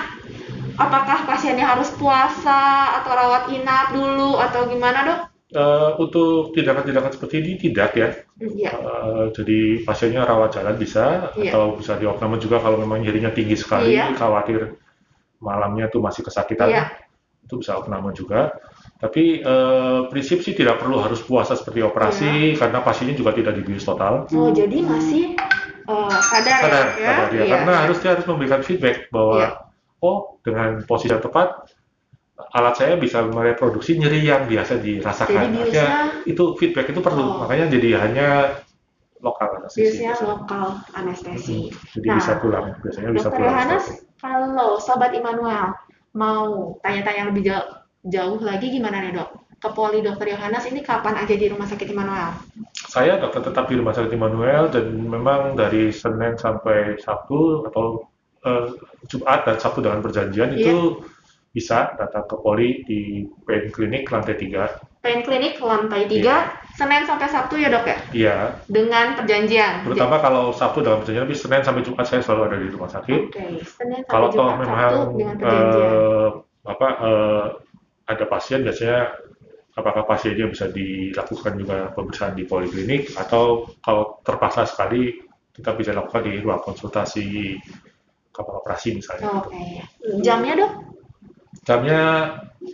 apakah 0.78 1.26
pasiennya 1.26 1.66
harus 1.66 1.90
puasa 1.99 3.02
atau 3.02 3.11
rawat 3.11 3.50
inap 3.50 3.90
dulu 3.90 4.38
atau 4.38 4.71
gimana 4.71 5.02
dok? 5.02 5.33
Eh, 5.54 5.90
untuk 6.02 6.50
tindakan-tindakan 6.50 7.14
seperti 7.14 7.38
ini 7.38 7.52
tidak 7.54 7.94
ya. 7.94 8.08
Iya. 8.42 8.75
Eh, 8.75 9.25
jadi 9.30 9.87
pasiennya 9.87 10.26
rawat 10.26 10.58
jalan 10.58 10.75
bisa 10.75 11.30
Iya. 11.38 11.54
atau 11.54 11.78
bisa 11.78 11.94
diopname 11.94 12.42
juga 12.42 12.58
kalau 12.58 12.75
memang 12.82 12.99
nyerinya 12.99 13.30
tinggi 13.30 13.54
sekali, 13.54 13.94
Iya. 13.94 14.18
khawatir 14.18 14.75
malamnya 15.38 15.87
tuh 15.94 16.02
masih 16.02 16.26
kesakitan, 16.26 16.75
Iya. 16.75 16.84
itu 17.46 17.54
bisa 17.62 17.78
opname 17.78 18.11
juga. 18.18 18.50
Tapi 18.99 19.46
eh, 19.46 20.00
prinsip 20.11 20.42
sih 20.42 20.58
tidak 20.58 20.82
perlu 20.82 20.99
harus 20.99 21.23
puasa 21.23 21.54
seperti 21.54 21.87
operasi 21.87 22.58
karena 22.58 22.82
pasiennya 22.82 23.14
juga 23.14 23.30
tidak 23.30 23.54
dibius 23.54 23.87
total. 23.87 24.26
Oh 24.34 24.50
jadi 24.50 24.82
masih 24.82 25.38
eh, 25.87 26.18
sadar, 26.18 26.61
Sadar, 26.66 26.87
ya? 26.99 27.06
sadar 27.14 27.28
ya. 27.30 27.44
Karena 27.46 27.73
harus 27.87 28.02
dia 28.02 28.11
harus 28.18 28.26
memberikan 28.26 28.58
feedback 28.66 29.06
bahwa 29.14 29.38
Iya. 29.38 29.50
oh 30.02 30.34
dengan 30.42 30.82
posisi 30.82 31.14
yang 31.14 31.23
tepat 31.23 31.74
alat 32.34 32.74
saya 32.74 32.94
bisa 32.96 33.22
mereproduksi 33.22 33.94
nyeri 33.94 34.26
yang 34.26 34.44
biasa 34.44 34.78
dirasakan. 34.78 35.30
Jadi 35.30 35.54
biusnya- 35.54 35.86
Artinya 35.86 36.26
itu 36.26 36.44
feedback 36.58 36.86
itu 36.90 37.00
perlu. 37.00 37.22
Oh. 37.22 37.34
Makanya 37.42 37.70
jadi 37.70 37.88
hanya 38.00 38.28
lokal 39.20 39.48
anestesi. 39.56 39.80
biasanya 39.80 40.10
biasanya. 40.12 40.32
lokal 40.34 40.64
anestesi. 40.92 41.58
Jadi 41.94 42.06
Nah, 42.06 42.16
bisa 42.18 42.32
pulang, 42.36 42.64
biasanya 42.78 43.10
bisa 43.10 43.28
Dokter 43.28 43.38
pulang. 43.38 43.52
Yohanes, 43.54 43.84
kalau 44.18 44.70
Sobat 44.76 45.12
Immanuel 45.12 45.66
mau 46.12 46.44
tanya-tanya 46.80 47.32
lebih 47.32 47.42
jauh, 47.44 47.68
jauh 48.04 48.38
lagi 48.38 48.68
gimana 48.68 49.00
nih 49.00 49.14
dok? 49.14 49.30
Ke 49.56 49.72
poli 49.72 50.04
Dokter 50.04 50.28
Yohanes 50.28 50.68
ini 50.68 50.84
kapan 50.84 51.16
aja 51.16 51.32
di 51.32 51.46
Rumah 51.48 51.64
Sakit 51.64 51.88
Immanuel? 51.88 52.36
Saya 52.84 53.16
dokter 53.16 53.40
tetap 53.42 53.64
di 53.64 53.80
Rumah 53.80 53.96
Sakit 53.96 54.12
Immanuel 54.12 54.68
dan 54.68 54.92
memang 54.92 55.56
dari 55.56 55.88
Senin 55.88 56.36
sampai 56.36 57.00
Sabtu 57.00 57.64
atau 57.64 58.04
eh, 58.44 58.76
Jumat 59.08 59.48
dan 59.48 59.56
Sabtu 59.56 59.80
dengan 59.80 60.04
perjanjian 60.04 60.52
Iya. 60.52 60.68
itu 60.68 60.76
bisa 61.54 61.94
datang 61.94 62.26
ke 62.26 62.34
poli 62.34 62.82
di 62.82 63.23
Pain 63.46 63.70
Clinic 63.70 64.11
lantai 64.11 64.34
3. 64.34 65.00
Pain 65.06 65.23
Clinic 65.23 65.62
lantai 65.62 66.11
3, 66.11 66.75
Senin 66.75 67.06
sampai 67.06 67.30
Sabtu 67.30 67.54
ya 67.62 67.70
dok 67.70 67.87
ya? 67.87 67.99
Iya, 68.11 68.37
Dengan 68.66 69.14
perjanjian. 69.14 69.87
terutama 69.87 70.18
kalau 70.18 70.50
Sabtu 70.50 70.82
dalam 70.82 70.99
perjanjian, 71.06 71.30
tapi 71.30 71.37
Senin 71.38 71.62
sampai 71.62 71.87
Jumat 71.87 72.06
saya 72.11 72.20
selalu 72.26 72.42
ada 72.50 72.56
di 72.58 72.68
rumah 72.75 72.90
sakit. 72.90 73.20
Oke, 73.30 73.46
Senin 73.62 74.02
sampai 74.02 74.11
Kalau 74.11 74.28
Jumat 74.34 74.56
memang 74.58 74.78
Sabtu 74.82 75.14
dengan 75.14 75.34
perjanjian. 75.38 75.90
eh, 75.94 76.28
apa 76.64 76.88
eh, 76.99 77.44
ada 78.04 78.25
pasien 78.26 78.61
biasanya 78.66 78.99
apakah 79.78 80.02
pasiennya 80.06 80.46
bisa 80.50 80.66
dilakukan 80.70 81.52
juga 81.58 81.76
pemeriksaan 81.94 82.34
di 82.34 82.44
poliklinik 82.46 83.14
atau 83.14 83.70
kalau 83.78 84.18
terpaksa 84.26 84.66
sekali 84.66 85.18
kita 85.54 85.70
bisa 85.78 85.94
lakukan 85.94 86.26
di 86.26 86.42
ruang 86.42 86.62
konsultasi 86.62 87.54
kapal 88.34 88.58
operasi 88.58 88.99
misalnya. 88.99 89.30
Oke. 89.38 89.82
Jamnya 90.18 90.54
dok? 90.58 90.73
Jamnya 91.62 92.02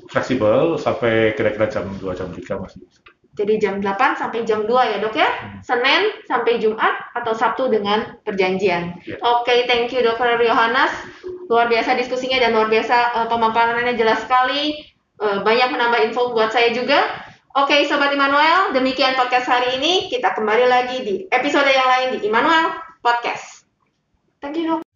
fleksibel 0.08 0.80
sampai 0.80 1.36
kira-kira 1.36 1.68
jam 1.68 1.84
2 2.00 2.16
jam 2.16 2.32
3 2.32 2.62
masih. 2.64 2.80
Jadi 3.38 3.62
jam 3.62 3.78
8 3.78 4.18
sampai 4.18 4.42
jam 4.42 4.66
2 4.66 4.74
ya 4.90 4.96
dok 4.98 5.14
ya? 5.14 5.30
Hmm. 5.30 5.60
Senin 5.62 6.02
sampai 6.26 6.58
Jumat 6.58 7.14
atau 7.14 7.32
Sabtu 7.32 7.70
dengan 7.70 8.18
perjanjian. 8.26 9.00
Iya. 9.06 9.16
Oke, 9.22 9.64
thank 9.70 9.94
you 9.94 10.02
Dokter 10.02 10.36
Yohanes. 10.42 10.90
Luar 11.46 11.70
biasa 11.70 11.94
diskusinya 11.94 12.42
dan 12.42 12.52
luar 12.52 12.68
biasa 12.68 12.96
eh, 13.22 13.26
pemaparannya 13.30 13.94
jelas 13.94 14.26
sekali. 14.26 14.92
Eh, 15.20 15.38
banyak 15.46 15.68
menambah 15.70 16.00
info 16.10 16.34
buat 16.34 16.50
saya 16.50 16.74
juga. 16.74 17.00
Oke, 17.50 17.82
Sobat 17.90 18.14
Immanuel, 18.14 18.70
demikian 18.70 19.18
podcast 19.18 19.50
hari 19.50 19.78
ini. 19.78 20.06
Kita 20.06 20.38
kembali 20.38 20.66
lagi 20.70 21.02
di 21.02 21.14
episode 21.34 21.66
yang 21.66 21.88
lain 21.88 22.08
di 22.14 22.18
Immanuel 22.30 22.78
Podcast. 23.02 23.66
Thank 24.38 24.62
you 24.62 24.70
dok. 24.70 24.89